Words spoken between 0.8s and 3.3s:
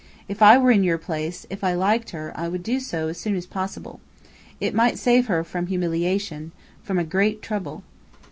your place, if I liked her, I would do so as